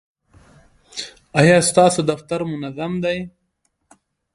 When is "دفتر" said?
2.09-2.39